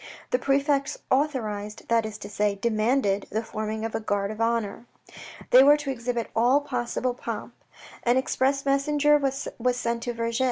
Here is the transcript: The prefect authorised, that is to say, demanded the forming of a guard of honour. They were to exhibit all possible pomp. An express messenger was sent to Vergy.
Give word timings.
The 0.31 0.39
prefect 0.39 0.97
authorised, 1.11 1.87
that 1.87 2.07
is 2.07 2.17
to 2.17 2.27
say, 2.27 2.55
demanded 2.55 3.27
the 3.29 3.43
forming 3.43 3.85
of 3.85 3.93
a 3.93 3.99
guard 3.99 4.31
of 4.31 4.41
honour. 4.41 4.87
They 5.51 5.61
were 5.63 5.77
to 5.77 5.91
exhibit 5.91 6.31
all 6.35 6.61
possible 6.61 7.13
pomp. 7.13 7.53
An 8.01 8.17
express 8.17 8.65
messenger 8.65 9.19
was 9.19 9.51
sent 9.77 10.01
to 10.01 10.13
Vergy. 10.15 10.39